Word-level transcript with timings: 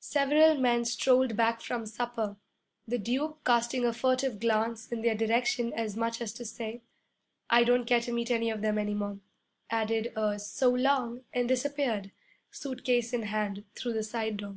Several 0.00 0.54
men 0.56 0.86
strolled 0.86 1.36
back 1.36 1.60
from 1.60 1.84
supper. 1.84 2.38
The 2.88 2.96
Duke 2.96 3.44
casting 3.44 3.84
a 3.84 3.92
furtive 3.92 4.40
glance 4.40 4.90
in 4.90 5.02
their 5.02 5.14
direction 5.14 5.70
as 5.74 5.98
much 5.98 6.22
as 6.22 6.32
to 6.32 6.46
say, 6.46 6.80
'I 7.50 7.64
don't 7.64 7.84
care 7.86 8.00
to 8.00 8.10
meet 8.10 8.30
any 8.30 8.48
of 8.48 8.62
them 8.62 8.78
any 8.78 8.94
more,' 8.94 9.20
added 9.68 10.14
a 10.16 10.38
'So 10.38 10.70
long,' 10.70 11.24
and 11.34 11.46
disappeared, 11.46 12.10
suitcase 12.50 13.12
in 13.12 13.24
hand, 13.24 13.66
through 13.74 13.92
the 13.92 14.02
side 14.02 14.38
door. 14.38 14.56